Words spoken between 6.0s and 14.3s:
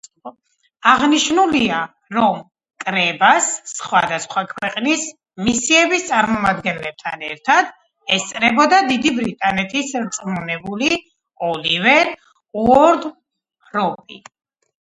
წარმომადგენლებთან ერთად, ესწრებოდა დიდი ბრიტანეთის რწმუნებული ოლივერ უორდროპი.